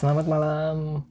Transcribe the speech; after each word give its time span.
Selamat 0.00 0.32
malam. 0.32 1.04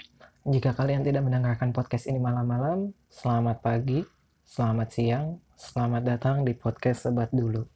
Jika 0.49 0.73
kalian 0.73 1.05
tidak 1.05 1.21
mendengarkan 1.21 1.69
podcast 1.69 2.09
ini 2.09 2.17
malam-malam, 2.17 2.89
selamat 3.13 3.61
pagi, 3.61 4.01
selamat 4.49 4.89
siang, 4.89 5.37
selamat 5.53 6.01
datang 6.09 6.41
di 6.41 6.57
podcast 6.57 7.05
Sebat 7.05 7.29
Dulu. 7.29 7.69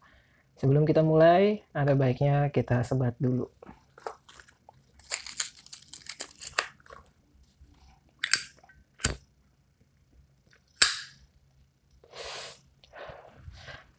Sebelum 0.57 0.89
kita 0.89 1.05
mulai, 1.05 1.61
ada 1.69 1.93
baiknya 1.93 2.49
kita 2.49 2.81
sebat 2.81 3.13
dulu. 3.21 3.45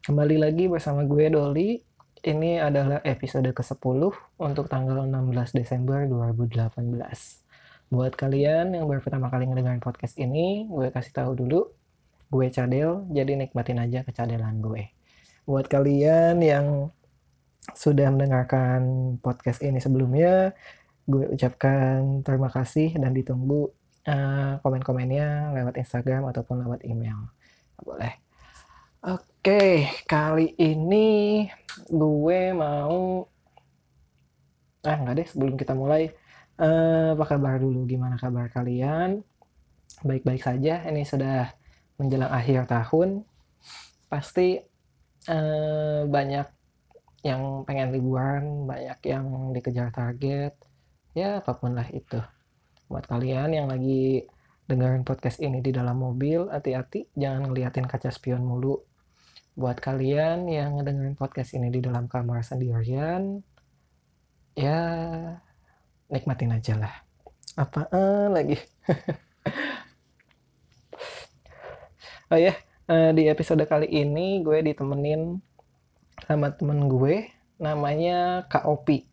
Kembali 0.03 0.35
lagi 0.35 0.67
bersama 0.67 1.07
gue 1.07 1.31
Doli. 1.31 1.94
Ini 2.25 2.57
adalah 2.57 3.05
episode 3.05 3.45
ke-10 3.45 4.01
untuk 4.41 4.65
tanggal 4.65 5.05
16 5.05 5.61
Desember 5.61 6.09
2018. 6.09 6.81
Buat 7.93 8.17
kalian 8.17 8.73
yang 8.73 8.89
baru 8.89 8.97
pertama 8.97 9.29
kali 9.29 9.45
ngedengerin 9.45 9.77
podcast 9.77 10.17
ini, 10.17 10.65
gue 10.65 10.89
kasih 10.89 11.13
tahu 11.13 11.37
dulu, 11.37 11.69
gue 12.33 12.49
cadel, 12.49 13.05
jadi 13.13 13.37
nikmatin 13.37 13.77
aja 13.77 14.01
kecadelan 14.01 14.57
gue. 14.57 14.89
Buat 15.45 15.69
kalian 15.69 16.41
yang 16.41 16.89
sudah 17.77 18.09
mendengarkan 18.09 18.81
podcast 19.21 19.61
ini 19.61 19.77
sebelumnya, 19.77 20.57
gue 21.05 21.29
ucapkan 21.29 22.25
terima 22.25 22.49
kasih 22.49 22.97
dan 22.97 23.13
ditunggu 23.13 23.69
uh, 24.09 24.57
komen-komennya 24.65 25.53
lewat 25.61 25.77
Instagram 25.77 26.25
ataupun 26.33 26.65
lewat 26.65 26.89
email. 26.89 27.29
Boleh. 27.85 28.24
Oke, 29.05 29.85
kali 30.09 30.57
ini 30.57 31.45
gue 31.93 32.41
mau 32.57 33.21
ah 34.81 34.97
nggak 34.97 35.13
deh 35.13 35.27
sebelum 35.29 35.53
kita 35.61 35.77
mulai. 35.77 36.09
Uh, 36.57 37.13
apa 37.13 37.37
kabar 37.37 37.61
dulu? 37.61 37.85
Gimana 37.85 38.17
kabar 38.17 38.49
kalian? 38.49 39.21
Baik-baik 40.01 40.41
saja 40.41 40.81
ini 40.89 41.05
sudah 41.05 41.53
menjelang 42.01 42.33
akhir 42.33 42.65
tahun. 42.65 43.21
Pasti 44.09 44.57
uh, 45.29 46.09
banyak 46.09 46.47
yang 47.21 47.61
pengen 47.69 47.93
liburan 47.93 48.65
banyak 48.65 49.05
yang 49.05 49.53
dikejar 49.53 49.93
target 49.93 50.57
ya 51.13 51.45
apa 51.45 51.53
pun 51.53 51.77
lah 51.77 51.85
itu. 51.93 52.17
Buat 52.89 53.05
kalian 53.05 53.53
yang 53.53 53.69
lagi 53.69 54.25
dengerin 54.65 55.05
podcast 55.05 55.37
ini 55.45 55.61
di 55.61 55.69
dalam 55.69 56.01
mobil 56.01 56.49
hati-hati 56.49 57.13
jangan 57.13 57.53
ngeliatin 57.53 57.85
kaca 57.85 58.09
spion 58.09 58.41
mulu 58.41 58.94
buat 59.55 59.79
kalian 59.79 60.51
yang 60.51 60.75
ngedengerin 60.75 61.15
podcast 61.15 61.55
ini 61.55 61.71
di 61.71 61.79
dalam 61.79 62.11
kamar 62.11 62.43
sendirian, 62.43 63.39
ya 64.51 64.79
nikmatin 66.11 66.51
aja 66.51 66.75
lah. 66.75 66.91
Apaan 67.55 68.35
lagi? 68.35 68.59
oh 72.35 72.35
ya, 72.35 72.51
yeah, 72.91 73.15
di 73.15 73.31
episode 73.31 73.63
kali 73.63 73.87
ini 73.87 74.43
gue 74.43 74.59
ditemenin 74.59 75.39
sama 76.27 76.51
temen 76.51 76.91
gue, 76.91 77.31
namanya 77.55 78.43
Kak 78.51 78.67
Opi. 78.67 79.07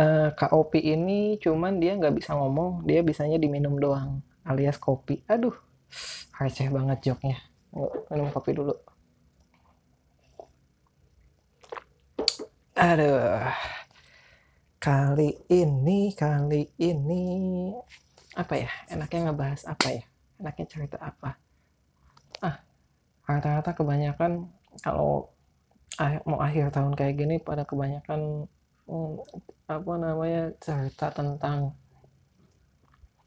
Uh, 0.00 0.32
Kak 0.32 0.56
Opi 0.56 0.80
ini 0.80 1.36
cuman 1.44 1.76
dia 1.76 1.92
nggak 1.92 2.16
bisa 2.16 2.32
ngomong, 2.32 2.88
dia 2.88 3.04
bisanya 3.04 3.36
diminum 3.36 3.76
doang, 3.76 4.24
alias 4.48 4.80
kopi. 4.80 5.20
Aduh, 5.28 5.52
receh 6.40 6.72
banget 6.72 7.12
joknya. 7.12 7.36
Minum 8.08 8.32
kopi 8.32 8.56
dulu. 8.56 8.72
Aduh. 12.78 13.42
Kali 14.78 15.34
ini, 15.50 16.14
kali 16.14 16.62
ini 16.78 17.26
apa 18.38 18.54
ya? 18.54 18.70
Enaknya 18.86 19.26
ngebahas 19.26 19.66
apa 19.66 19.98
ya? 19.98 20.06
Enaknya 20.38 20.66
cerita 20.70 20.94
apa? 21.02 21.34
Ah, 22.38 22.62
rata-rata 23.26 23.74
kebanyakan 23.74 24.46
kalau 24.78 25.26
mau 26.22 26.38
akhir 26.38 26.70
tahun 26.70 26.94
kayak 26.94 27.18
gini 27.18 27.36
pada 27.42 27.66
kebanyakan 27.66 28.46
hmm, 28.86 29.14
apa 29.66 29.92
namanya 29.98 30.54
cerita 30.62 31.10
tentang 31.10 31.74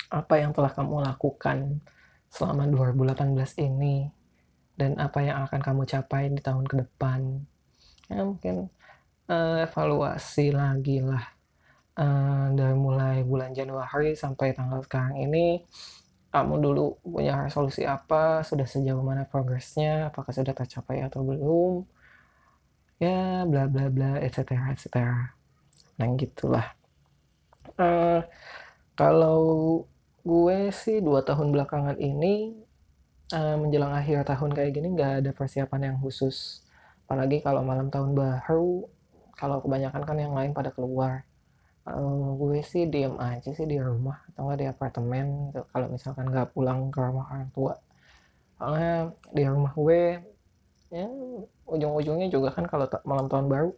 apa 0.07 0.33
yang 0.39 0.55
telah 0.55 0.71
kamu 0.71 1.03
lakukan 1.03 1.83
selama 2.31 2.71
2018 2.71 3.35
ini 3.67 4.07
dan 4.79 4.95
apa 4.95 5.19
yang 5.19 5.43
akan 5.43 5.59
kamu 5.59 5.83
capai 5.83 6.31
di 6.31 6.39
tahun 6.39 6.63
ke 6.63 6.87
depan. 6.87 7.43
Ya 8.07 8.23
mungkin 8.23 8.71
uh, 9.31 9.63
evaluasi 9.63 10.51
lagi 10.51 10.99
lah. 10.99 11.23
Uh, 11.95 12.51
dari 12.55 12.75
mulai 12.75 13.23
bulan 13.23 13.51
Januari 13.51 14.15
sampai 14.15 14.55
tanggal 14.55 14.79
sekarang 14.83 15.19
ini 15.19 15.59
kamu 16.31 16.63
dulu 16.63 16.99
punya 17.03 17.39
resolusi 17.47 17.83
apa? 17.87 18.43
Sudah 18.43 18.67
sejauh 18.67 19.03
mana 19.03 19.27
progresnya? 19.27 20.11
Apakah 20.11 20.31
sudah 20.31 20.55
tercapai 20.55 21.03
atau 21.03 21.23
belum? 21.23 21.83
Ya 22.99 23.43
bla 23.49 23.67
bla 23.67 23.89
bla 23.89 24.21
etc 24.21 24.71
etc 24.71 24.87
nah 26.01 26.09
gitulah. 26.17 26.73
Uh, 27.77 28.25
kalau 28.97 29.41
gue 30.25 30.73
sih 30.73 30.97
dua 30.97 31.21
tahun 31.21 31.53
belakangan 31.53 31.97
ini 32.01 32.57
uh, 33.33 33.57
menjelang 33.61 33.93
akhir 33.93 34.25
tahun 34.25 34.57
kayak 34.57 34.71
gini 34.73 34.87
nggak 34.97 35.11
ada 35.21 35.31
persiapan 35.37 35.93
yang 35.93 35.97
khusus. 36.01 36.65
Apalagi 37.05 37.45
kalau 37.45 37.61
malam 37.61 37.93
tahun 37.93 38.17
baru 38.17 38.89
kalau 39.41 39.57
kebanyakan 39.57 40.05
kan 40.05 40.17
yang 40.21 40.37
lain 40.37 40.53
pada 40.53 40.69
keluar. 40.69 41.25
Uh, 41.81 42.37
gue 42.37 42.61
sih 42.61 42.85
diem 42.85 43.17
aja 43.17 43.49
sih 43.57 43.65
di 43.65 43.81
rumah 43.81 44.21
atau 44.29 44.45
nggak 44.45 44.59
di 44.61 44.67
apartemen 44.69 45.49
gitu. 45.49 45.65
kalau 45.73 45.89
misalkan 45.89 46.29
nggak 46.29 46.53
pulang 46.53 46.93
ke 46.93 47.01
rumah 47.01 47.25
orang 47.33 47.49
tua. 47.49 47.73
Soalnya 48.61 49.09
di 49.33 49.43
rumah 49.49 49.73
gue 49.73 50.21
ya 50.93 51.09
ujung-ujungnya 51.65 52.29
juga 52.29 52.53
kan 52.53 52.69
kalau 52.69 52.85
malam 53.01 53.25
tahun 53.25 53.49
baru 53.49 53.71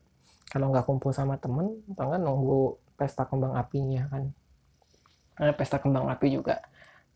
kalau 0.52 0.76
nggak 0.76 0.84
kumpul 0.84 1.16
sama 1.16 1.40
temen 1.40 1.80
atau 1.96 2.12
nggak 2.12 2.22
nunggu 2.22 2.76
pesta 3.00 3.24
kembang 3.24 3.56
apinya 3.56 4.04
kan. 4.12 4.24
Nah, 5.40 5.54
pesta 5.56 5.80
kembang 5.82 6.12
api 6.12 6.28
juga. 6.30 6.60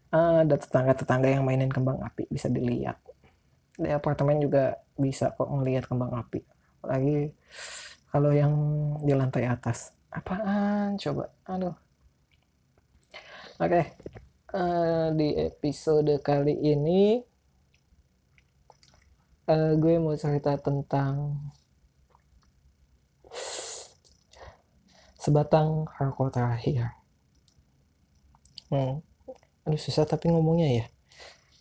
Uh, 0.08 0.48
ada 0.48 0.56
tetangga-tetangga 0.56 1.28
yang 1.28 1.44
mainin 1.44 1.68
kembang 1.68 2.00
api 2.00 2.32
bisa 2.32 2.48
dilihat. 2.48 2.96
Di 3.76 3.92
apartemen 3.92 4.40
juga 4.40 4.80
bisa 4.96 5.36
kok 5.36 5.52
ngelihat 5.52 5.86
kembang 5.86 6.16
api. 6.16 6.42
Lagi 6.88 7.30
kalau 8.12 8.32
yang 8.32 8.54
di 9.04 9.12
lantai 9.12 9.46
atas 9.48 9.92
apaan 10.12 10.96
coba 10.96 11.30
aduh 11.46 11.76
oke 13.60 13.70
okay. 13.70 13.86
uh, 14.56 14.58
eh, 14.58 15.08
di 15.14 15.30
episode 15.36 16.18
kali 16.24 16.56
ini 16.56 17.20
uh, 19.52 19.74
gue 19.76 19.94
mau 20.00 20.16
cerita 20.16 20.56
tentang 20.58 21.36
sebatang 25.20 25.84
harko 26.00 26.32
terakhir 26.32 26.96
hmm. 28.72 29.04
aduh 29.68 29.82
susah 29.82 30.08
tapi 30.08 30.32
ngomongnya 30.32 30.84
ya 30.84 30.86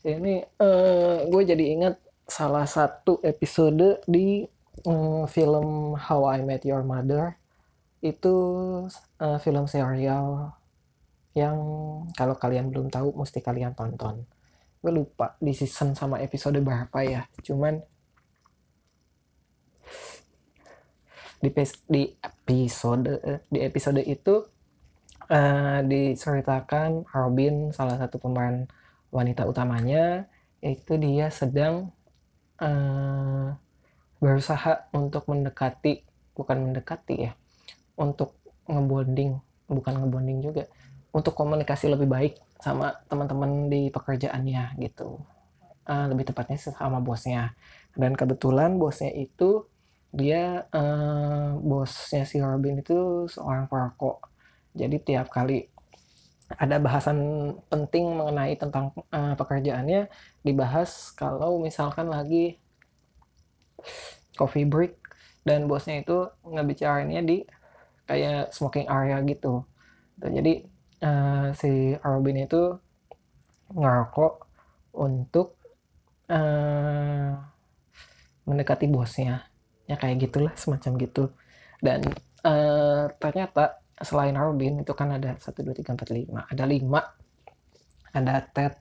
ini 0.06 0.46
uh, 0.62 1.26
gue 1.26 1.42
jadi 1.42 1.64
ingat 1.74 1.98
salah 2.26 2.66
satu 2.66 3.18
episode 3.26 4.02
di 4.06 4.46
mm, 4.84 5.30
film 5.30 5.96
How 5.96 6.26
I 6.28 6.44
Met 6.44 6.66
Your 6.68 6.84
Mother 6.84 7.38
itu 8.04 8.34
uh, 9.22 9.38
film 9.40 9.64
serial 9.64 10.52
yang 11.36 11.56
kalau 12.16 12.36
kalian 12.36 12.72
belum 12.72 12.88
tahu 12.88 13.12
mesti 13.16 13.44
kalian 13.44 13.76
tonton. 13.76 14.24
Gue 14.80 14.92
lupa 14.92 15.36
di 15.40 15.52
season 15.52 15.92
sama 15.96 16.20
episode 16.20 16.56
berapa 16.60 16.98
ya. 17.04 17.28
Cuman 17.44 17.80
di 21.36 21.52
di 21.92 22.02
episode 22.24 23.20
di 23.52 23.60
episode 23.60 24.00
itu 24.00 24.48
uh, 25.28 25.80
diceritakan 25.84 27.04
Robin 27.12 27.70
salah 27.76 28.00
satu 28.00 28.16
pemeran 28.16 28.64
wanita 29.12 29.44
utamanya 29.44 30.26
itu 30.64 30.96
dia 30.96 31.28
sedang 31.28 31.92
uh, 32.58 33.52
berusaha 34.22 34.88
untuk 34.96 35.28
mendekati 35.28 36.04
bukan 36.36 36.70
mendekati 36.70 37.14
ya 37.28 37.32
untuk 37.96 38.36
ngebonding 38.68 39.40
bukan 39.66 39.94
ngebonding 39.98 40.40
juga 40.44 40.64
untuk 41.16 41.32
komunikasi 41.32 41.88
lebih 41.88 42.08
baik 42.12 42.34
sama 42.60 42.92
teman-teman 43.08 43.72
di 43.72 43.88
pekerjaannya 43.88 44.76
gitu. 44.84 45.16
Uh, 45.86 46.10
lebih 46.12 46.28
tepatnya 46.28 46.60
sama 46.60 47.00
bosnya. 47.00 47.56
Dan 47.96 48.12
kebetulan 48.12 48.76
bosnya 48.76 49.08
itu 49.16 49.64
dia 50.12 50.68
uh, 50.68 51.56
bosnya 51.56 52.28
si 52.28 52.36
Robin 52.36 52.84
itu 52.84 53.24
seorang 53.32 53.64
perokok. 53.64 54.28
Jadi 54.76 54.96
tiap 55.00 55.32
kali 55.32 55.64
ada 56.46 56.78
bahasan 56.78 57.18
penting 57.72 58.12
mengenai 58.12 58.54
tentang 58.60 58.92
uh, 59.10 59.34
pekerjaannya 59.34 60.06
dibahas 60.44 61.10
kalau 61.16 61.58
misalkan 61.58 62.12
lagi 62.12 62.60
coffee 64.36 64.68
break 64.68 64.98
dan 65.46 65.70
bosnya 65.70 66.02
itu 66.02 66.26
ngebicarainnya 66.42 67.22
di 67.22 67.42
kayak 68.06 68.50
smoking 68.54 68.86
area 68.86 69.22
gitu. 69.22 69.62
Dan 70.18 70.30
jadi 70.38 70.54
uh, 71.02 71.48
si 71.54 71.94
Robin 72.02 72.46
itu 72.46 72.62
ngerokok 73.72 74.34
untuk 74.98 75.58
uh, 76.30 77.30
mendekati 78.46 78.86
bosnya. 78.90 79.46
Ya 79.86 79.94
kayak 79.94 80.30
gitulah 80.30 80.54
semacam 80.58 80.92
gitu. 80.98 81.24
Dan 81.78 82.02
uh, 82.42 83.06
ternyata 83.22 83.78
selain 84.02 84.34
Robin 84.34 84.82
itu 84.82 84.92
kan 84.92 85.14
ada 85.14 85.38
satu 85.38 85.62
dua 85.62 85.74
tiga 85.74 85.94
empat 85.94 86.10
lima. 86.10 86.42
Ada 86.50 86.64
lima. 86.66 87.00
Ada 88.10 88.48
Ted 88.50 88.80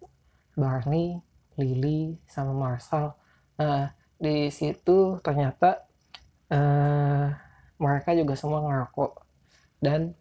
Barney 0.55 1.19
Lily 1.59 2.19
sama 2.27 2.51
Marshall 2.55 3.15
nah 3.55 3.87
di 4.15 4.47
situ 4.49 5.19
ternyata 5.19 5.83
uh, 6.51 7.27
mereka 7.75 8.15
juga 8.15 8.33
semua 8.39 8.63
ngerokok 8.63 9.11
dan 9.83 10.15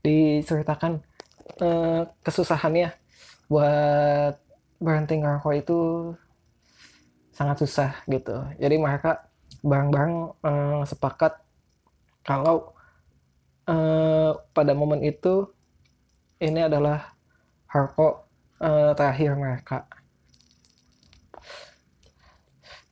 diceritakan 0.00 1.02
uh, 1.60 2.06
kesusahannya 2.22 2.94
buat 3.50 4.38
berhenti 4.78 5.18
ngerokok 5.18 5.54
itu 5.58 5.78
sangat 7.34 7.56
susah 7.60 7.90
gitu. 8.08 8.48
Jadi 8.56 8.76
mereka 8.80 9.28
bareng-bareng 9.60 10.14
uh, 10.40 10.82
sepakat 10.86 11.36
kalau 12.24 12.72
uh, 13.68 14.34
pada 14.54 14.72
momen 14.72 15.02
itu 15.04 15.50
ini 16.40 16.64
adalah 16.64 17.16
rokok 17.70 18.25
uh, 18.60 18.92
terakhir 18.96 19.36
mereka. 19.36 19.88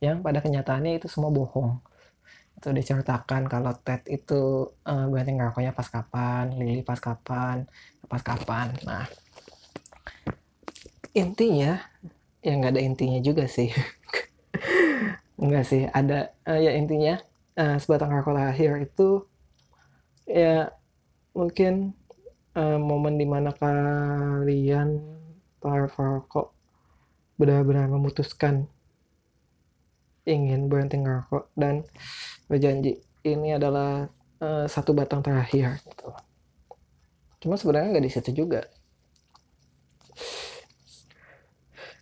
Yang 0.03 0.17
pada 0.21 0.39
kenyataannya 0.43 0.99
itu 1.01 1.07
semua 1.07 1.31
bohong 1.31 1.81
itu 2.55 2.71
diceritakan 2.71 3.45
kalau 3.45 3.77
Ted 3.77 4.07
itu 4.09 4.73
uh, 4.87 5.05
berarti 5.11 5.37
ngerokoknya 5.37 5.75
pas 5.75 5.85
kapan, 5.85 6.55
Lily 6.57 6.81
pas 6.81 6.97
kapan, 6.97 7.67
pas 8.09 8.23
kapan. 8.25 8.73
Nah, 8.87 9.05
intinya 11.13 11.77
ya 12.41 12.51
nggak 12.57 12.73
ada 12.73 12.81
intinya 12.81 13.19
juga 13.21 13.45
sih. 13.45 13.69
Enggak 15.41 15.69
sih, 15.69 15.85
ada 15.93 16.33
uh, 16.49 16.57
ya 16.57 16.73
intinya 16.73 17.21
uh, 17.59 17.77
sebatang 17.77 18.17
rokok 18.17 18.33
terakhir 18.33 18.87
itu 18.87 19.29
ya 20.25 20.73
mungkin 21.37 21.93
uh, 22.57 22.81
momen 22.81 23.21
di 23.21 23.29
mana 23.29 23.53
kalian 23.53 25.14
para 25.65 25.89
perokok 25.89 26.53
benar-benar 27.41 27.89
memutuskan 27.89 28.69
ingin 30.29 30.69
berhenti 30.69 31.01
ngerokok 31.01 31.49
dan 31.57 31.81
berjanji 32.45 33.01
ini 33.25 33.57
adalah 33.57 34.05
uh, 34.41 34.65
satu 34.69 34.93
batang 34.93 35.25
terakhir 35.25 35.81
gitu. 35.81 36.13
Cuma 37.41 37.57
sebenarnya 37.57 37.97
nggak 37.97 38.05
di 38.05 38.13
situ 38.13 38.29
juga. 38.45 38.61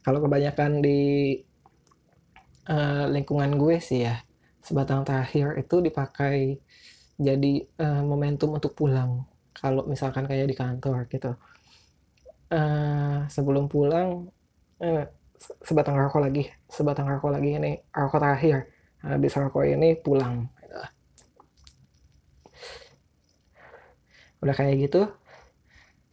Kalau 0.04 0.19
kebanyakan 0.19 0.83
di 0.83 1.00
uh, 2.68 3.07
lingkungan 3.07 3.56
gue 3.56 3.80
sih 3.80 4.04
ya, 4.04 4.19
sebatang 4.60 5.07
terakhir 5.07 5.56
itu 5.56 5.80
dipakai 5.80 6.60
jadi 7.15 7.54
uh, 7.80 8.04
momentum 8.04 8.56
untuk 8.56 8.75
pulang. 8.75 9.24
Kalau 9.56 9.88
misalkan 9.88 10.27
kayak 10.27 10.51
di 10.51 10.56
kantor 10.60 11.07
gitu. 11.07 11.31
Uh, 12.53 13.25
sebelum 13.33 13.65
pulang, 13.65 14.29
uh, 14.77 15.09
sebatang 15.65 15.97
rokok 15.97 16.21
lagi, 16.21 16.53
sebatang 16.69 17.09
rokok 17.09 17.33
lagi 17.33 17.57
ini 17.57 17.81
rokok 17.89 18.21
terakhir. 18.21 18.69
Habis 19.01 19.33
rokok 19.41 19.65
ini 19.65 19.97
pulang. 19.97 20.53
Udah 24.44 24.53
kayak 24.53 24.75
gitu 24.85 25.07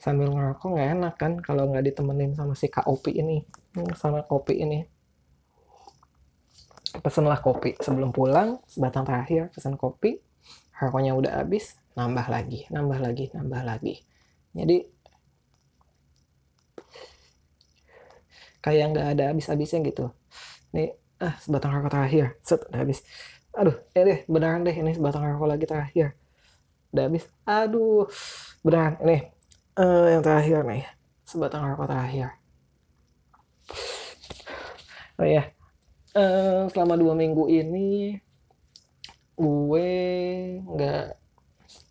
sambil 0.00 0.32
ngerokok 0.32 0.68
nggak 0.72 0.90
enak 0.96 1.14
kan 1.20 1.32
kalau 1.44 1.68
nggak 1.68 1.92
ditemenin 1.92 2.32
sama 2.32 2.56
si 2.56 2.72
kopi 2.72 3.20
ini. 3.20 3.44
Sama 3.98 4.24
kopi 4.24 4.64
ini. 4.64 4.80
Pesenlah 7.04 7.38
kopi 7.38 7.76
sebelum 7.78 8.10
pulang 8.10 8.64
sebatang 8.64 9.04
terakhir 9.04 9.52
pesen 9.52 9.76
kopi. 9.76 10.16
Rokoknya 10.80 11.12
udah 11.12 11.44
habis 11.44 11.76
nambah 11.98 12.26
lagi 12.32 12.64
nambah 12.72 12.98
lagi 13.02 13.28
nambah 13.36 13.62
lagi. 13.66 14.00
Jadi 14.56 14.99
kayak 18.60 18.96
nggak 18.96 19.06
ada 19.16 19.24
habis-habisnya 19.32 19.80
gitu. 19.88 20.12
Nih 20.76 20.96
ah 21.20 21.36
sebatang 21.40 21.76
rokok 21.76 21.92
terakhir. 21.92 22.38
Set 22.44 22.64
udah 22.68 22.80
habis. 22.80 23.04
Aduh 23.56 23.76
eh 23.96 24.04
deh 24.06 24.18
beneran 24.30 24.62
deh 24.64 24.76
ini 24.76 24.92
sebatang 24.96 25.24
rokok 25.26 25.48
lagi 25.48 25.66
terakhir. 25.68 26.16
Udah 26.94 27.04
habis. 27.08 27.24
Aduh 27.44 28.06
beneran 28.64 28.96
ini 29.04 29.18
uh, 29.80 30.06
yang 30.18 30.22
terakhir 30.22 30.64
nih. 30.64 30.84
Sebatang 31.26 31.66
rokok 31.66 31.88
terakhir. 31.88 32.36
Oh 35.20 35.28
ya 35.28 35.52
uh, 36.14 36.66
selama 36.70 36.94
dua 36.98 37.14
minggu 37.14 37.46
ini 37.50 38.18
gue 39.40 39.90
nggak 40.64 41.06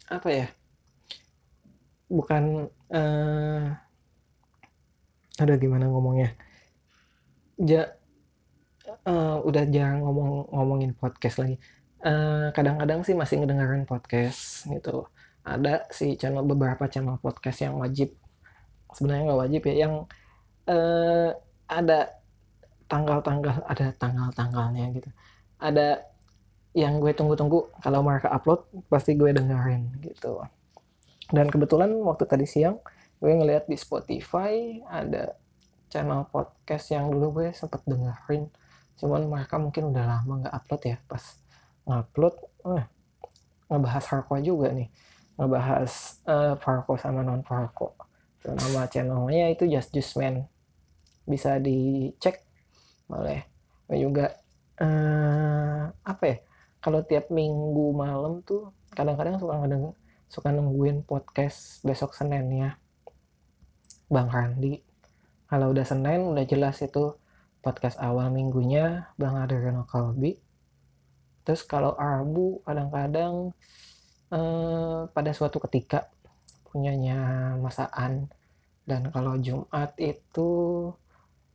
apa 0.09 0.29
ya 0.29 0.47
bukan 2.09 2.69
uh, 2.93 3.63
ada 5.39 5.53
gimana 5.57 5.89
ngomongnya 5.89 6.33
ja 7.59 7.91
uh, 9.03 9.37
udah 9.43 9.63
jarang 9.69 10.01
ngomong 10.03 10.49
ngomongin 10.49 10.91
podcast 10.95 11.43
lagi. 11.43 11.59
kadang 11.99 12.55
kadang-kadang 12.55 13.03
sih 13.03 13.11
masih 13.11 13.43
ngedengerin 13.43 13.83
podcast 13.83 14.71
gitu. 14.71 15.03
Ada 15.43 15.83
sih 15.91 16.15
channel 16.15 16.47
beberapa 16.47 16.87
channel 16.87 17.19
podcast 17.19 17.59
yang 17.67 17.75
wajib. 17.75 18.15
Sebenarnya 18.95 19.23
nggak 19.27 19.41
wajib 19.43 19.61
ya, 19.67 19.75
yang 19.83 19.93
uh, 20.71 21.29
ada 21.67 21.99
tanggal-tanggal, 22.87 23.67
ada 23.67 23.91
tanggal-tanggalnya 23.99 24.85
gitu. 24.95 25.09
Ada 25.59 26.07
yang 26.71 27.03
gue 27.03 27.11
tunggu-tunggu 27.11 27.67
kalau 27.83 27.99
mereka 27.99 28.31
upload 28.31 28.63
pasti 28.87 29.19
gue 29.19 29.35
dengerin 29.35 29.99
gitu. 29.99 30.39
Dan 31.29 31.51
kebetulan 31.51 31.91
waktu 31.99 32.23
tadi 32.25 32.47
siang 32.47 32.79
gue 33.19 33.31
ngeliat 33.35 33.67
di 33.67 33.75
Spotify 33.75 34.79
ada 34.87 35.35
channel 35.89 36.29
podcast 36.29 36.93
yang 36.93 37.09
dulu 37.09 37.41
gue 37.41 37.47
sempet 37.51 37.81
dengerin. 37.83 38.47
Cuman 39.01 39.25
mereka 39.25 39.57
mungkin 39.57 39.89
udah 39.89 40.05
lama 40.05 40.45
nggak 40.45 40.55
upload 40.55 40.81
ya. 40.85 40.97
Pas 41.09 41.23
ngupload 41.89 42.35
eh, 42.77 42.85
ngebahas 43.67 44.05
hardcore 44.09 44.45
juga 44.45 44.69
nih. 44.71 44.89
Ngebahas 45.35 45.91
uh, 46.27 46.53
Farco 46.61 46.99
sama 46.99 47.25
non 47.25 47.41
Farco 47.41 47.99
nama 48.47 48.87
channelnya 48.87 49.51
itu 49.51 49.67
Just 49.67 49.91
Just 49.91 50.15
Man. 50.15 50.47
Bisa 51.27 51.59
dicek 51.59 52.45
boleh. 53.09 53.43
Juga 53.89 54.31
uh, 54.79 55.89
apa 56.05 56.23
ya 56.23 56.37
kalau 56.79 57.03
tiap 57.03 57.27
minggu 57.33 57.91
malam 57.91 58.39
tuh 58.45 58.71
kadang-kadang 58.93 59.35
suka 59.41 59.59
ngedeng 59.59 59.85
suka 60.29 60.49
nungguin 60.53 61.03
podcast 61.03 61.81
besok 61.83 62.15
Senin 62.15 62.47
ya. 62.53 62.71
Bang 64.09 64.29
Randi 64.29 64.88
kalau 65.49 65.73
udah 65.73 65.81
Senin 65.81 66.29
udah 66.29 66.45
jelas 66.45 66.77
itu 66.85 67.17
podcast 67.59 67.97
awal 67.97 68.29
minggunya 68.29 69.09
Bang 69.17 69.35
Adriano 69.35 69.83
Kalbi. 69.89 70.37
Terus 71.41 71.65
kalau 71.65 71.97
Rabu 71.97 72.61
kadang-kadang 72.61 73.57
eh, 74.29 74.99
pada 75.09 75.31
suatu 75.33 75.57
ketika 75.65 76.05
punyanya 76.69 77.53
Masaan. 77.57 78.29
Dan 78.85 79.09
kalau 79.09 79.37
Jumat 79.41 79.97
itu 79.97 80.49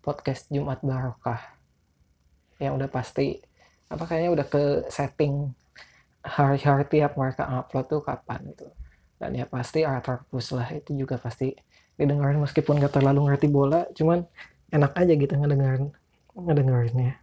podcast 0.02 0.50
Jumat 0.50 0.82
Barokah. 0.82 1.54
Yang 2.58 2.72
udah 2.82 2.90
pasti 2.90 3.38
apa 3.86 4.10
kayaknya 4.10 4.30
udah 4.34 4.46
ke 4.50 4.62
setting 4.90 5.54
hari-hari 6.24 6.88
tiap 6.90 7.14
mereka 7.14 7.46
upload 7.46 7.86
tuh 7.86 8.02
kapan 8.02 8.42
itu. 8.50 8.66
Dan 9.24 9.40
ya 9.40 9.48
pasti 9.48 9.88
Arthur 9.88 10.28
Pus 10.28 10.52
lah 10.52 10.68
itu 10.68 10.92
juga 10.92 11.16
pasti 11.16 11.56
didengarin 11.96 12.44
meskipun 12.44 12.76
gak 12.76 13.00
terlalu 13.00 13.32
ngerti 13.32 13.48
bola, 13.48 13.88
cuman 13.96 14.20
enak 14.68 14.92
aja 15.00 15.16
gitu 15.16 15.32
ngedengerin 15.32 15.96
ngedengerinnya. 16.36 17.16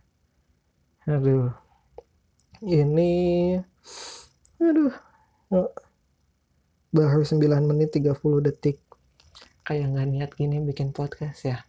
Aduh 1.06 1.54
ini 2.66 3.14
aduh 4.58 4.94
baru 6.90 7.22
9 7.22 7.38
menit 7.70 7.94
30 7.94 8.18
detik. 8.50 8.82
Kayak 9.62 9.94
nggak 9.94 10.08
niat 10.10 10.32
gini 10.34 10.58
bikin 10.58 10.90
podcast 10.90 11.46
ya? 11.46 11.62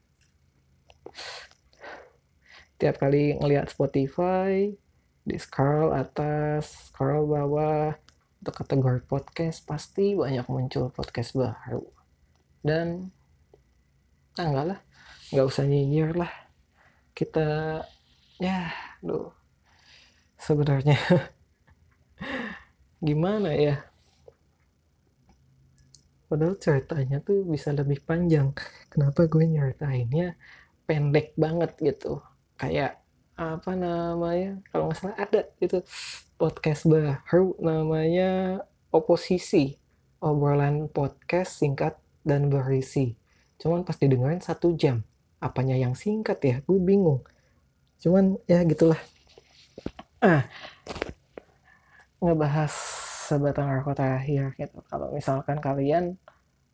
Tiap 2.80 2.96
kali 2.96 3.36
ngelihat 3.36 3.68
Spotify 3.68 4.72
di 5.28 5.36
scroll 5.36 5.92
atas 5.92 6.88
scroll 6.88 7.28
bawah 7.28 7.92
untuk 8.42 8.58
kategori 8.58 9.06
podcast 9.06 9.62
pasti 9.62 10.18
banyak 10.18 10.42
muncul 10.50 10.90
podcast 10.90 11.38
baru. 11.38 11.86
Dan 12.58 13.06
ah 14.34 14.42
enggak 14.42 14.66
lah 14.66 14.80
nggak 15.30 15.46
usah 15.46 15.62
nyinyir 15.62 16.10
lah. 16.18 16.50
Kita 17.14 17.78
ya 18.42 18.66
lo 19.06 19.30
sebenarnya 20.42 20.98
gimana 23.06 23.54
ya? 23.54 23.78
Padahal 26.26 26.58
ceritanya 26.58 27.22
tuh 27.22 27.46
bisa 27.46 27.70
lebih 27.70 28.02
panjang. 28.02 28.50
Kenapa 28.90 29.30
gue 29.30 29.46
nyeritainnya 29.46 30.34
pendek 30.90 31.38
banget 31.38 31.78
gitu? 31.78 32.18
Kayak 32.58 32.98
apa 33.38 33.78
namanya? 33.78 34.58
Kalau 34.74 34.90
nggak 34.90 34.98
salah 34.98 35.14
ada 35.14 35.46
itu 35.62 35.78
podcast 36.42 36.90
baru 36.90 37.54
namanya 37.62 38.58
oposisi. 38.90 39.78
Obrolan 40.18 40.90
podcast 40.90 41.62
singkat 41.62 41.94
dan 42.26 42.50
berisi. 42.50 43.14
Cuman 43.62 43.86
pas 43.86 43.94
didengarin 43.94 44.42
satu 44.42 44.74
jam. 44.74 45.06
Apanya 45.38 45.78
yang 45.78 45.94
singkat 45.94 46.42
ya? 46.42 46.58
Gue 46.66 46.82
bingung. 46.82 47.22
Cuman 48.02 48.42
ya 48.50 48.66
gitulah. 48.66 48.98
Ah. 50.18 50.50
Ngebahas 52.18 52.74
sebatang 53.30 53.70
rokok 53.78 54.02
terakhir 54.02 54.58
gitu. 54.58 54.82
Kalau 54.90 55.14
misalkan 55.14 55.62
kalian 55.62 56.18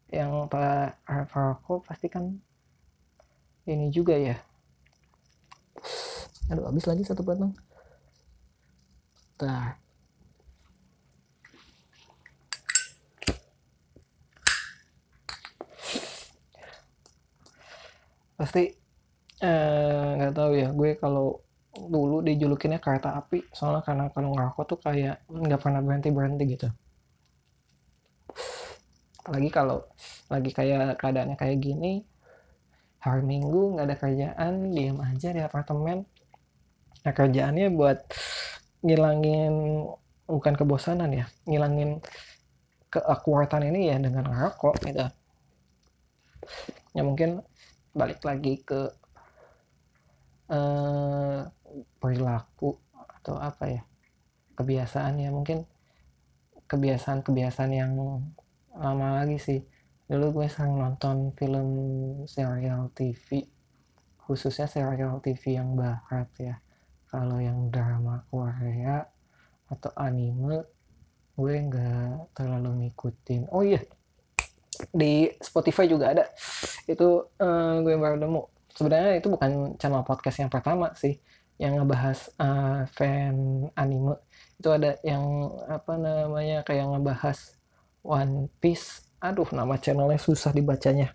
yang 0.08 0.48
pak 0.48 0.96
rokok 1.28 1.84
pasti 1.84 2.08
kan 2.08 2.40
ini 3.68 3.92
juga 3.92 4.16
ya. 4.16 4.40
Aduh 6.48 6.64
habis 6.64 6.88
lagi 6.88 7.04
satu 7.04 7.20
batang 7.20 7.52
Bentar. 9.38 9.78
pasti 18.38 18.71
eh, 19.42 20.09
nggak 20.14 20.30
eh, 20.30 20.37
tahu 20.38 20.52
ya 20.54 20.68
gue 20.71 20.90
kalau 21.02 21.42
dulu 21.75 22.23
dijulukinnya 22.23 22.78
kereta 22.78 23.18
api 23.18 23.42
soalnya 23.50 23.83
karena 23.83 24.04
kalau 24.14 24.30
ngerokok 24.30 24.64
tuh 24.71 24.78
kayak 24.78 25.26
nggak 25.26 25.59
pernah 25.59 25.83
berhenti 25.83 26.09
berhenti 26.14 26.45
gitu 26.54 26.68
apalagi 29.26 29.50
kalau 29.50 29.78
lagi 30.30 30.50
kayak 30.54 31.02
keadaannya 31.02 31.35
kayak 31.35 31.59
gini 31.59 32.07
hari 33.02 33.23
minggu 33.26 33.75
nggak 33.75 33.87
ada 33.90 33.97
kerjaan 33.99 34.52
diam 34.71 34.99
aja 35.02 35.28
di 35.35 35.40
apartemen 35.42 36.07
nah 37.02 37.12
kerjaannya 37.14 37.75
buat 37.75 37.99
ngilangin 38.85 39.85
bukan 40.28 40.54
kebosanan 40.54 41.11
ya 41.11 41.26
ngilangin 41.49 41.99
keakuatan 42.88 43.68
ini 43.68 43.92
ya 43.92 43.97
dengan 44.00 44.25
ngerokok 44.28 44.76
gitu. 44.85 45.06
Ya 46.97 47.02
mungkin 47.04 47.44
balik 47.92 48.25
lagi 48.25 48.61
ke 48.64 48.92
eh, 50.49 51.40
perilaku 52.00 52.76
atau 53.20 53.37
apa 53.37 53.64
ya 53.68 53.82
kebiasaan 54.56 55.20
ya 55.20 55.30
mungkin 55.30 55.68
kebiasaan-kebiasaan 56.68 57.73
yang 57.73 57.92
lama 58.73 59.25
lagi 59.25 59.37
sih. 59.40 59.61
Dulu 60.08 60.40
gue 60.40 60.49
sering 60.49 60.80
nonton 60.80 61.37
film 61.37 61.68
serial 62.25 62.88
TV 62.97 63.44
khususnya 64.16 64.68
serial 64.68 65.20
TV 65.25 65.56
yang 65.56 65.76
barat 65.76 66.28
ya 66.37 66.56
kalau 67.09 67.41
yang 67.41 67.73
drama 67.73 68.25
Korea 68.29 69.05
atau 69.69 69.93
anime 69.97 70.65
gue 71.38 71.55
nggak 71.55 72.35
terlalu 72.35 72.87
ngikutin. 72.87 73.49
Oh 73.55 73.62
iya 73.62 73.81
di 74.93 75.31
Spotify 75.43 75.87
juga 75.91 76.15
ada. 76.15 76.25
Itu 76.87 77.31
uh, 77.38 77.75
gue 77.83 77.95
baru 77.99 78.17
nemu. 78.19 78.43
Sebenarnya 78.75 79.19
itu 79.19 79.29
bukan 79.31 79.75
channel 79.81 80.07
podcast 80.07 80.38
yang 80.38 80.50
pertama 80.53 80.95
sih 80.95 81.19
yang 81.59 81.75
ngebahas 81.83 82.31
uh, 82.38 82.87
fan 82.95 83.67
anime. 83.75 84.19
Itu 84.59 84.71
ada 84.71 84.99
yang 85.03 85.50
apa 85.67 85.99
namanya 85.99 86.62
kayak 86.62 86.87
ngebahas 86.95 87.59
One 88.07 88.47
Piece. 88.62 89.07
Aduh 89.19 89.50
nama 89.50 89.75
channelnya 89.79 90.19
susah 90.19 90.55
dibacanya. 90.55 91.15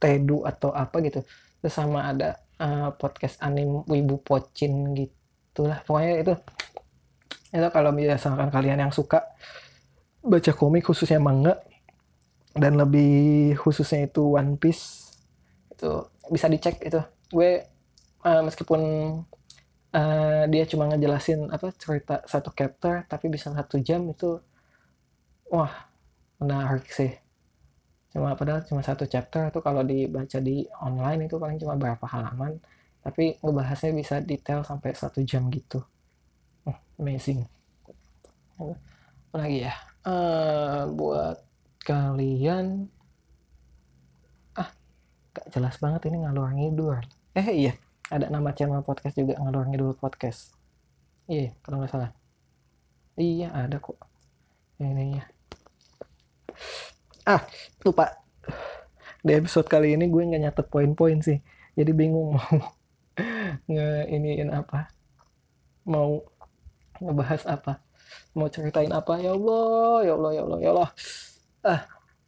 Tedu 0.00 0.42
atau 0.48 0.72
apa 0.72 0.98
gitu. 1.04 1.20
Terus 1.60 1.74
sama 1.76 2.08
ada 2.08 2.40
uh, 2.62 2.94
podcast 2.94 3.42
anime 3.42 3.82
Wibu 3.90 4.22
Pocin 4.22 4.94
gitulah. 4.94 5.82
Pokoknya 5.82 6.22
itu 6.22 6.34
itu 7.52 7.68
kalau 7.68 7.90
misalkan 7.92 8.48
kalian 8.48 8.88
yang 8.88 8.92
suka 8.94 9.26
baca 10.22 10.52
komik 10.54 10.86
khususnya 10.86 11.18
manga 11.18 11.58
dan 12.54 12.78
lebih 12.78 13.58
khususnya 13.58 14.06
itu 14.06 14.38
One 14.38 14.56
Piece 14.56 15.18
itu 15.74 16.06
bisa 16.30 16.46
dicek 16.46 16.78
itu. 16.86 17.02
Gue 17.28 17.66
uh, 18.24 18.42
meskipun 18.46 18.80
uh, 19.92 20.44
dia 20.48 20.64
cuma 20.70 20.88
ngejelasin 20.88 21.50
apa 21.50 21.74
cerita 21.76 22.22
satu 22.24 22.54
chapter 22.54 23.04
tapi 23.10 23.28
bisa 23.28 23.52
satu 23.52 23.82
jam 23.82 24.06
itu 24.08 24.40
wah 25.52 25.72
menarik 26.40 26.88
sih 26.88 27.21
cuma 28.12 28.36
padahal 28.36 28.60
cuma 28.68 28.84
satu 28.84 29.08
chapter 29.08 29.48
itu 29.48 29.60
kalau 29.64 29.80
dibaca 29.80 30.38
di 30.38 30.68
online 30.84 31.26
itu 31.26 31.40
paling 31.40 31.56
cuma 31.56 31.74
berapa 31.80 32.04
halaman. 32.04 32.60
Tapi 33.02 33.40
ngebahasnya 33.42 33.90
bisa 33.96 34.22
detail 34.22 34.62
sampai 34.62 34.94
satu 34.94 35.24
jam 35.26 35.50
gitu. 35.50 35.82
Oh, 36.68 36.76
amazing. 37.00 37.42
Apa 38.60 39.36
lagi 39.36 39.66
ya? 39.66 39.74
Uh, 40.06 40.86
buat 40.94 41.40
kalian 41.82 42.86
ah 44.54 44.70
gak 45.34 45.50
jelas 45.50 45.80
banget 45.82 46.06
ini 46.12 46.22
ngalur 46.22 46.52
ngidul. 46.54 47.02
Eh 47.34 47.48
iya 47.66 47.72
ada 48.12 48.28
nama 48.28 48.52
channel 48.52 48.84
podcast 48.86 49.18
juga 49.18 49.40
ngalur 49.40 49.66
ngidul 49.66 49.96
podcast. 49.98 50.54
Iya 51.26 51.56
kalau 51.64 51.82
nggak 51.82 51.90
salah. 51.90 52.12
Iya 53.18 53.50
ada 53.50 53.80
kok. 53.80 53.98
Ini 54.78 55.18
ya 55.18 55.24
ah 57.26 57.42
lupa. 57.86 58.18
Di 59.22 59.38
episode 59.38 59.70
kali 59.70 59.94
ini 59.94 60.10
gue 60.10 60.22
nggak 60.22 60.42
nyatet 60.42 60.66
poin-poin 60.66 61.22
sih. 61.22 61.38
Jadi 61.78 61.92
bingung 61.94 62.34
mau 62.34 62.54
nge 63.72 63.88
iniin 64.10 64.50
apa. 64.50 64.90
Mau 65.86 66.26
ngebahas 66.98 67.46
apa. 67.46 67.78
Mau 68.34 68.50
ceritain 68.50 68.90
apa. 68.90 69.22
Ya 69.22 69.34
Allah 69.34 70.02
ya 70.02 70.12
Allah 70.18 70.30
ya 70.34 70.42
Allah 70.42 70.58
ya 70.58 70.70
Allah. 70.74 70.90
Ah 71.62 71.80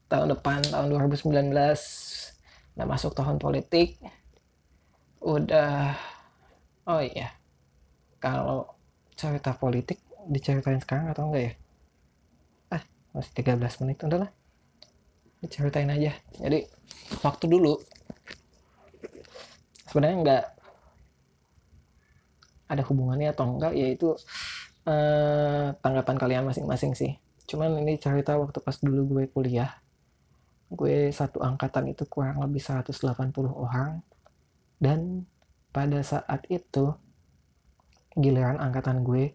tahun 0.07 0.39
depan 0.39 0.63
tahun 0.71 0.89
2019 1.11 1.51
udah 2.79 2.87
masuk 2.87 3.13
tahun 3.19 3.43
politik. 3.43 3.99
Udah 5.19 5.99
oh 6.87 7.03
iya. 7.03 7.35
Kalau 8.23 8.71
cerita 9.19 9.51
politik 9.59 9.99
diceritain 10.31 10.79
sekarang 10.79 11.11
atau 11.11 11.27
enggak 11.27 11.43
ya? 11.43 11.53
Ah 12.79 12.83
masih 13.11 13.35
13 13.35 13.83
menit. 13.83 13.99
Udah 14.07 14.19
lah 14.27 14.44
diceritain 15.45 15.93
aja. 15.93 16.13
Jadi 16.41 16.65
waktu 17.21 17.45
dulu 17.47 17.77
sebenarnya 19.93 20.17
enggak 20.19 20.45
ada 22.67 22.83
hubungannya 22.89 23.29
atau 23.31 23.45
enggak 23.55 23.73
yaitu 23.77 24.17
eh, 24.89 25.77
tanggapan 25.79 26.17
kalian 26.17 26.45
masing-masing 26.49 26.97
sih. 26.97 27.13
Cuman 27.45 27.77
ini 27.85 28.01
cerita 28.01 28.41
waktu 28.41 28.59
pas 28.65 28.81
dulu 28.81 29.21
gue 29.21 29.25
kuliah 29.31 29.85
gue 30.75 31.13
satu 31.15 31.39
angkatan 31.39 31.95
itu 31.95 32.03
kurang 32.11 32.43
lebih 32.43 32.59
180 32.59 32.99
orang. 33.53 34.03
Dan 34.81 35.29
pada 35.71 36.03
saat 36.03 36.43
itu 36.51 36.91
giliran 38.15 38.59
angkatan 38.59 39.07
gue 39.07 39.35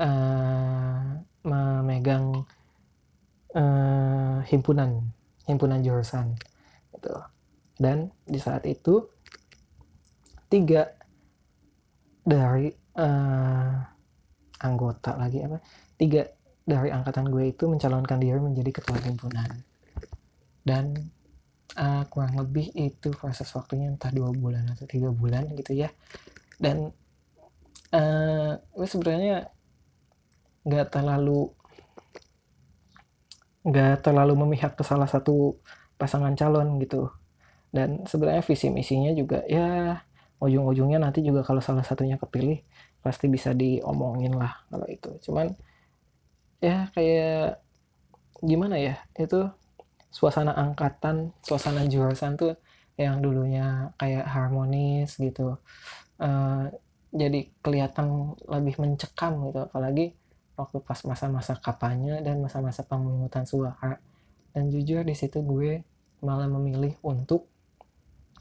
uh, 0.00 1.20
memegang 1.44 2.44
uh, 3.56 4.38
himpunan 4.44 5.12
himpunan 5.50 5.82
jurusan 5.82 6.38
gitu. 6.94 7.14
Dan 7.80 8.12
di 8.24 8.38
saat 8.38 8.64
itu 8.68 9.02
tiga 10.50 10.86
dari 12.20 12.68
uh, 12.98 13.74
anggota 14.60 15.16
lagi 15.16 15.40
apa 15.40 15.58
tiga 15.96 16.28
dari 16.64 16.92
angkatan 16.92 17.26
gue 17.32 17.50
itu 17.50 17.66
mencalonkan 17.66 18.20
diri 18.20 18.38
menjadi 18.38 18.70
ketua 18.70 18.98
himpunan. 19.02 19.50
Dan 20.60 20.94
uh, 21.74 22.04
kurang 22.06 22.38
lebih 22.38 22.70
itu 22.76 23.10
proses 23.16 23.48
waktunya 23.56 23.90
entah 23.90 24.12
dua 24.12 24.30
bulan 24.30 24.68
atau 24.70 24.86
tiga 24.86 25.10
bulan 25.10 25.50
gitu 25.56 25.74
ya. 25.74 25.90
Dan 26.60 26.92
uh, 27.96 28.52
gue 28.60 28.86
sebenarnya 28.86 29.50
nggak 30.60 30.92
terlalu 30.92 31.50
nggak 33.66 34.04
terlalu 34.04 34.34
memihak 34.46 34.76
ke 34.78 34.84
salah 34.86 35.06
satu 35.08 35.60
pasangan 36.00 36.32
calon 36.36 36.80
gitu. 36.80 37.12
Dan 37.70 38.02
sebenarnya 38.08 38.42
visi 38.42 38.66
misinya 38.72 39.12
juga 39.14 39.46
ya 39.46 40.00
ujung-ujungnya 40.40 40.98
nanti 40.98 41.20
juga 41.20 41.44
kalau 41.44 41.60
salah 41.60 41.84
satunya 41.84 42.16
kepilih 42.16 42.64
pasti 43.04 43.28
bisa 43.28 43.52
diomongin 43.52 44.34
lah 44.36 44.64
kalau 44.72 44.86
itu. 44.88 45.10
Cuman 45.24 45.52
ya 46.60 46.88
kayak 46.92 47.60
gimana 48.40 48.76
ya 48.80 48.96
itu 49.16 49.48
suasana 50.10 50.56
angkatan 50.56 51.30
suasana 51.44 51.86
jurusan 51.86 52.34
tuh 52.40 52.56
yang 52.98 53.22
dulunya 53.24 53.94
kayak 53.96 54.28
harmonis 54.28 55.16
gitu 55.16 55.56
uh, 56.20 56.64
jadi 57.10 57.40
kelihatan 57.64 58.38
lebih 58.46 58.78
mencekam 58.78 59.50
gitu. 59.50 59.60
Apalagi 59.66 60.14
waktu 60.60 60.78
pas 60.84 61.00
masa-masa 61.08 61.56
kampanye 61.56 62.20
dan 62.20 62.38
masa-masa 62.44 62.84
pemungutan 62.84 63.48
suara. 63.48 63.96
Dan 64.52 64.68
jujur 64.68 65.06
di 65.06 65.14
situ 65.16 65.40
gue 65.40 65.80
malah 66.20 66.46
memilih 66.50 66.94
untuk 67.00 67.48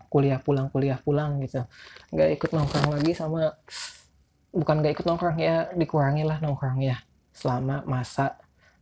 kuliah 0.09 0.41
pulang 0.41 0.67
kuliah 0.73 0.99
pulang 0.99 1.39
gitu. 1.39 1.63
Nggak 2.11 2.29
ikut 2.41 2.49
nongkrong 2.51 2.89
lagi 2.99 3.11
sama 3.15 3.53
bukan 4.49 4.75
nggak 4.81 4.93
ikut 4.99 5.05
nongkrong 5.05 5.37
ya 5.37 5.69
dikurangi 5.77 6.25
lah 6.25 6.41
nongkrong 6.41 6.81
ya 6.81 6.97
selama 7.31 7.85
masa 7.85 8.35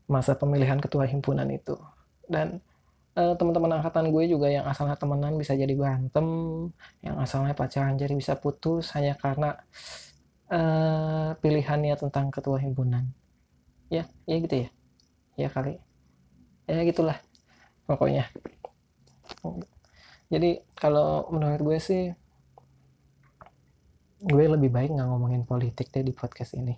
masa 0.08 0.34
pemilihan 0.40 0.80
ketua 0.80 1.04
himpunan 1.06 1.46
itu. 1.52 1.76
Dan 2.26 2.64
uh, 3.18 3.34
teman-teman 3.34 3.82
angkatan 3.82 4.14
gue 4.14 4.24
juga 4.30 4.48
yang 4.48 4.66
asalnya 4.70 4.96
temenan 4.96 5.36
bisa 5.36 5.58
jadi 5.58 5.74
berantem 5.74 6.28
yang 7.02 7.18
asalnya 7.18 7.58
pacaran 7.58 7.98
jadi 7.98 8.14
bisa 8.14 8.38
putus 8.38 8.94
hanya 8.94 9.18
karena 9.18 9.58
uh, 10.54 11.34
pilihannya 11.42 11.98
tentang 11.98 12.30
ketua 12.30 12.62
himpunan 12.62 13.10
ya 13.88 14.04
ya 14.28 14.36
gitu 14.40 14.56
ya. 14.66 14.70
Ya 15.38 15.50
kali. 15.52 15.80
Ya 16.68 16.84
gitulah 16.84 17.18
pokoknya. 17.88 18.28
Jadi 20.28 20.60
kalau 20.76 21.32
menurut 21.32 21.62
gue 21.64 21.80
sih 21.80 22.04
gue 24.18 24.46
lebih 24.50 24.74
baik 24.74 24.92
nggak 24.92 25.08
ngomongin 25.08 25.48
politik 25.48 25.88
deh 25.94 26.04
di 26.04 26.12
podcast 26.12 26.58
ini. 26.60 26.76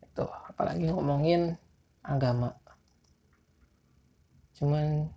Itu 0.00 0.24
apalagi 0.24 0.88
ngomongin 0.88 1.52
agama. 2.00 2.56
Cuman 4.56 5.12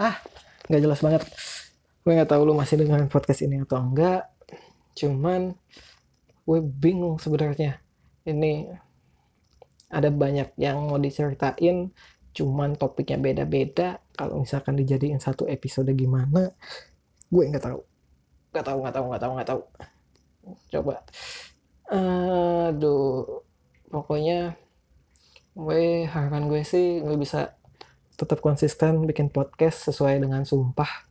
ah 0.00 0.16
nggak 0.70 0.82
jelas 0.82 1.00
banget. 1.04 1.22
Gue 2.00 2.16
nggak 2.16 2.32
tahu 2.32 2.48
lu 2.48 2.56
masih 2.56 2.80
dengerin 2.80 3.12
podcast 3.12 3.44
ini 3.44 3.60
atau 3.60 3.82
enggak. 3.82 4.24
Cuman 4.96 5.52
gue 6.48 6.58
bingung 6.64 7.20
sebenarnya. 7.20 7.80
Ini 8.24 8.72
ada 9.94 10.10
banyak 10.10 10.50
yang 10.58 10.90
mau 10.90 10.98
diceritain 10.98 11.94
cuman 12.34 12.74
topiknya 12.74 13.22
beda-beda. 13.22 14.02
Kalau 14.18 14.42
misalkan 14.42 14.74
dijadiin 14.74 15.22
satu 15.22 15.46
episode 15.46 15.88
gimana 15.94 16.50
gue 17.30 17.44
nggak 17.46 17.62
tahu. 17.62 17.80
Nggak 18.50 18.64
tahu 18.66 18.78
nggak 18.82 18.94
tahu 18.94 19.04
nggak 19.06 19.22
tahu 19.22 19.32
nggak 19.38 19.48
tahu. 19.48 19.62
Coba. 20.74 20.94
Aduh 21.94 23.46
pokoknya 23.94 24.58
gue 25.54 26.10
harapan 26.10 26.50
gue 26.50 26.66
sih 26.66 26.98
gue 26.98 27.14
bisa 27.14 27.54
tetap 28.18 28.42
konsisten 28.42 29.06
bikin 29.06 29.30
podcast 29.30 29.86
sesuai 29.86 30.18
dengan 30.18 30.42
sumpah. 30.42 31.06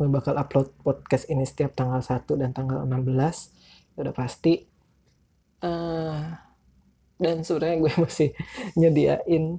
Gue 0.00 0.08
bakal 0.08 0.40
upload 0.40 0.72
podcast 0.80 1.28
ini 1.28 1.44
setiap 1.44 1.76
tanggal 1.76 2.00
1 2.00 2.24
dan 2.40 2.56
tanggal 2.56 2.86
16 2.88 3.98
udah 4.00 4.14
pasti. 4.14 4.64
Uh, 5.58 6.47
dan 7.18 7.42
sebenarnya 7.42 7.76
gue 7.82 7.92
masih 8.06 8.30
nyediain 8.78 9.58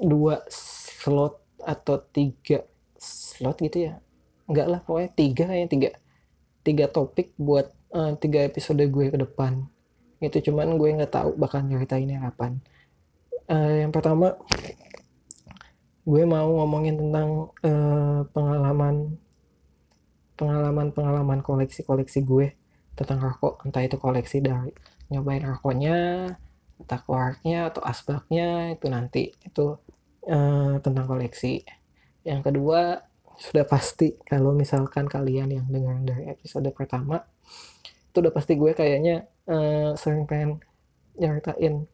dua 0.00 0.40
slot 0.48 1.42
atau 1.60 2.00
tiga 2.00 2.64
slot 2.96 3.60
gitu 3.60 3.90
ya. 3.90 3.94
Enggak 4.48 4.66
lah 4.66 4.80
pokoknya 4.80 5.10
tiga 5.12 5.46
ya 5.52 5.66
tiga 5.68 5.90
tiga 6.64 6.86
topik 6.88 7.34
buat 7.36 7.68
uh, 7.92 8.16
tiga 8.16 8.46
episode 8.46 8.80
gue 8.80 9.06
ke 9.12 9.18
depan. 9.20 9.66
Itu 10.22 10.40
cuman 10.40 10.78
gue 10.80 10.96
nggak 10.96 11.12
tahu 11.12 11.36
bakal 11.36 11.66
nyeritainnya 11.66 12.22
kapan. 12.30 12.62
Uh, 13.50 13.82
yang 13.84 13.92
pertama 13.92 14.38
gue 16.06 16.22
mau 16.24 16.48
ngomongin 16.62 16.96
tentang 16.96 17.52
uh, 17.66 18.20
pengalaman 18.32 19.20
pengalaman 20.38 20.88
pengalaman 20.96 21.38
koleksi 21.44 21.84
koleksi 21.84 22.24
gue 22.24 22.56
tentang 22.96 23.20
rokok. 23.20 23.68
Entah 23.68 23.84
itu 23.84 24.00
koleksi 24.00 24.40
dari 24.40 24.72
nyobain 25.10 25.44
rokoknya 25.44 25.96
entah 26.80 27.02
atau 27.68 27.82
asbaknya 27.84 28.74
itu 28.74 28.86
nanti 28.88 29.22
itu 29.44 29.76
uh, 30.26 30.74
tentang 30.80 31.06
koleksi. 31.06 31.62
Yang 32.24 32.40
kedua, 32.52 33.04
sudah 33.40 33.64
pasti 33.64 34.20
kalau 34.24 34.52
misalkan 34.52 35.08
kalian 35.08 35.48
yang 35.48 35.66
dengar 35.68 35.96
dari 36.04 36.28
episode 36.28 36.68
pertama, 36.76 37.24
itu 38.10 38.16
udah 38.20 38.32
pasti 38.32 38.56
gue 38.56 38.72
kayaknya 38.76 39.28
uh, 39.48 39.96
sering 39.96 40.28
pengen 40.28 40.60
nyeritain 41.16 41.88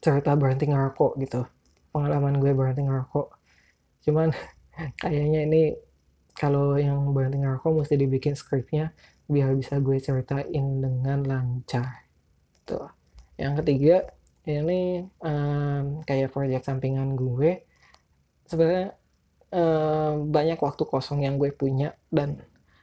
cerita 0.00 0.36
berhenti 0.36 0.68
ngerokok 0.68 1.12
gitu. 1.20 1.44
Pengalaman 1.92 2.40
gue 2.40 2.52
berhenti 2.52 2.84
ngerokok. 2.84 3.28
Cuman 4.08 4.32
kayaknya 5.02 5.48
ini 5.48 5.62
kalau 6.32 6.80
yang 6.80 7.12
berhenti 7.12 7.40
ngerokok 7.40 7.84
mesti 7.84 7.94
dibikin 7.96 8.32
skripnya 8.36 8.92
biar 9.28 9.56
bisa 9.56 9.80
gue 9.80 9.96
ceritain 10.00 10.64
dengan 10.80 11.24
lancar. 11.24 12.08
Tuh. 12.68 13.01
Yang 13.36 13.54
ketiga, 13.62 13.96
ini 14.48 15.06
um, 15.22 16.02
kayak 16.02 16.34
proyek 16.34 16.66
sampingan 16.66 17.14
gue. 17.14 17.64
Sebenarnya 18.46 18.98
um, 19.52 20.28
banyak 20.32 20.58
waktu 20.58 20.82
kosong 20.88 21.22
yang 21.22 21.38
gue 21.38 21.52
punya 21.54 21.94
dan 22.10 22.42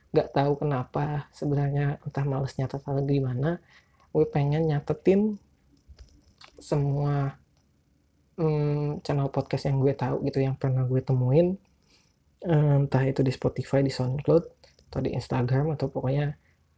nggak 0.09 0.33
tahu 0.33 0.57
kenapa 0.57 1.29
sebenarnya 1.38 2.01
entah 2.01 2.25
males 2.25 2.57
nyatet 2.57 2.81
atau 2.81 3.05
gimana 3.05 3.62
gue 4.09 4.25
pengen 4.25 4.65
nyatetin 4.65 5.38
semua 6.57 7.38
um, 8.39 8.97
channel 9.05 9.29
podcast 9.29 9.69
yang 9.69 9.77
gue 9.77 9.93
tahu 9.93 10.25
gitu 10.25 10.41
yang 10.41 10.55
pernah 10.57 10.83
gue 10.88 10.99
temuin. 11.03 11.55
Um, 12.39 12.88
entah 12.88 13.03
itu 13.03 13.19
di 13.19 13.29
Spotify 13.35 13.83
di 13.83 13.91
SoundCloud 13.91 14.43
atau 14.89 14.99
di 15.03 15.12
Instagram 15.12 15.75
atau 15.75 15.91
pokoknya 15.91 16.33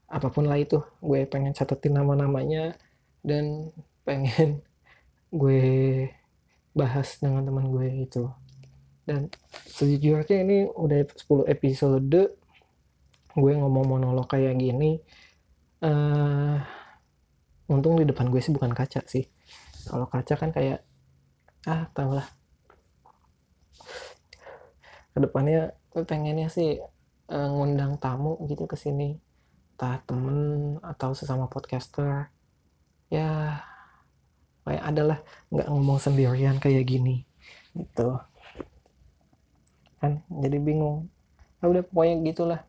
apa 0.09 0.27
pun 0.33 0.49
lah 0.49 0.57
itu. 0.57 0.81
Gue 0.99 1.23
pengen 1.29 1.53
catetin 1.53 1.97
nama-namanya 2.01 2.75
dan 3.21 3.69
pengen 4.03 4.61
gue 5.41 5.61
bahas 6.75 7.17
dengan 7.19 7.47
teman 7.47 7.71
gue 7.71 7.87
itu 8.09 8.27
dan 9.07 9.31
sejujurnya 9.67 10.37
ini 10.43 10.57
udah 10.67 11.07
10 11.07 11.47
episode 11.49 12.37
gue 13.31 13.53
ngomong 13.55 13.85
monolog 13.87 14.27
kayak 14.27 14.59
gini 14.59 14.99
uh, 15.81 16.59
untung 17.71 17.95
di 17.95 18.03
depan 18.03 18.27
gue 18.27 18.43
sih 18.43 18.51
bukan 18.51 18.75
kaca 18.75 19.01
sih. 19.07 19.25
Kalau 19.87 20.05
kaca 20.05 20.35
kan 20.35 20.51
kayak 20.51 20.83
ah 21.65 21.87
tau 21.95 22.19
lah. 22.19 22.27
Ke 25.11 25.19
depannya 25.19 25.75
pengennya 25.91 26.47
sih 26.51 26.79
uh, 27.31 27.49
ngundang 27.51 27.97
tamu 27.97 28.37
gitu 28.51 28.67
ke 28.67 28.75
sini. 28.75 29.17
Entah 29.75 30.03
temen 30.05 30.77
atau 30.83 31.15
sesama 31.17 31.49
podcaster 31.49 32.29
ya 33.11 33.59
kayak 34.63 34.83
adalah 34.87 35.19
nggak 35.51 35.67
ngomong 35.67 35.99
sendirian 35.99 36.57
kayak 36.63 36.87
gini 36.87 37.27
gitu. 37.75 38.17
Kan 39.99 40.23
jadi 40.31 40.57
bingung. 40.57 41.11
Nah, 41.59 41.67
udah 41.69 41.83
pokoknya 41.85 42.15
gitulah. 42.25 42.61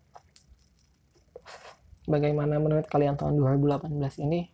Bagaimana 2.11 2.59
menurut 2.59 2.91
kalian 2.91 3.15
tahun 3.15 3.39
2018 3.39 4.27
ini? 4.27 4.51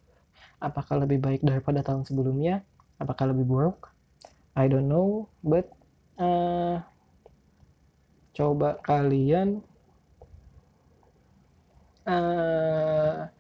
Apakah 0.61 1.01
lebih 1.01 1.19
baik 1.25 1.41
daripada 1.41 1.81
tahun 1.81 2.05
sebelumnya? 2.05 2.61
Apakah 3.01 3.33
lebih 3.33 3.49
buruk? 3.49 3.89
I 4.59 4.67
don't 4.67 4.91
know 4.91 5.31
but 5.47 5.71
uh, 6.19 6.83
coba 8.35 8.83
kalian 8.83 9.63
uh, 12.03 13.31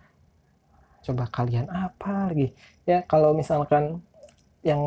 coba 1.08 1.24
kalian 1.32 1.66
apa 1.72 2.28
lagi? 2.28 2.52
Ya 2.84 3.00
kalau 3.08 3.32
misalkan 3.32 4.04
yang 4.60 4.82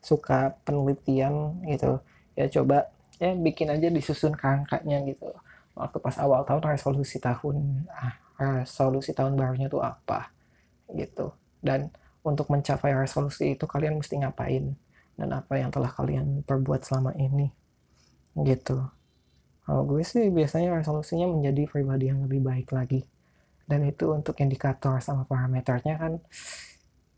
suka 0.00 0.56
penelitian 0.64 1.60
gitu 1.68 2.00
ya 2.36 2.48
coba 2.48 2.88
ya 3.20 3.36
bikin 3.36 3.68
aja 3.68 3.92
disusun 3.92 4.32
kerangkanya 4.32 5.04
gitu. 5.04 5.28
Waktu 5.76 5.98
pas 6.00 6.16
awal 6.16 6.48
tahun 6.48 6.64
resolusi 6.64 7.20
tahun 7.20 7.84
ah, 7.92 8.16
resolusi 8.40 9.12
tahun 9.12 9.36
barunya 9.36 9.68
tuh 9.68 9.84
apa 9.84 10.32
gitu. 10.96 11.36
Dan 11.60 11.92
untuk 12.24 12.48
mencapai 12.48 12.96
resolusi 12.96 13.52
itu 13.52 13.68
kalian 13.68 14.00
mesti 14.00 14.16
ngapain? 14.24 14.72
Dan 15.14 15.28
apa 15.30 15.60
yang 15.60 15.70
telah 15.70 15.92
kalian 15.92 16.42
perbuat 16.42 16.82
selama 16.82 17.12
ini? 17.20 17.52
Gitu. 18.34 18.80
Kalau 19.64 19.82
gue 19.88 20.02
sih 20.04 20.28
biasanya 20.28 20.76
resolusinya 20.76 21.30
menjadi 21.30 21.64
pribadi 21.70 22.12
yang 22.12 22.26
lebih 22.26 22.44
baik 22.44 22.68
lagi 22.74 23.06
dan 23.64 23.80
itu 23.88 24.12
untuk 24.12 24.36
indikator 24.40 25.00
sama 25.00 25.24
parameternya 25.24 25.94
kan 25.96 26.12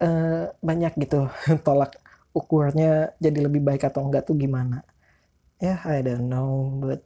uh, 0.03 0.45
banyak 0.63 0.93
gitu 1.03 1.27
tolak 1.67 1.99
ukurnya 2.37 3.17
jadi 3.19 3.39
lebih 3.49 3.65
baik 3.65 3.89
atau 3.89 4.05
enggak 4.05 4.29
tuh 4.29 4.37
gimana. 4.37 4.85
Ya 5.57 5.81
yeah, 5.81 5.81
I 5.89 6.05
don't 6.05 6.29
know 6.29 6.77
but 6.85 7.01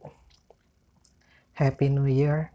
Happy 1.55 1.87
New 1.87 2.09
Year. 2.09 2.51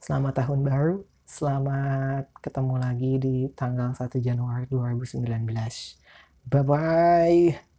Selamat 0.00 0.44
tahun 0.44 0.60
baru. 0.64 0.96
Selamat 1.24 2.26
ketemu 2.42 2.74
lagi 2.76 3.12
di 3.22 3.36
tanggal 3.54 3.94
1 3.94 4.18
Januari 4.18 4.66
2019 4.66 6.00
bye 6.48 6.62
bye 6.64 7.69